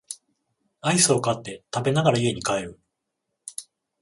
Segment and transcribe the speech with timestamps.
[0.81, 2.79] アイスを買って食べながら家に帰る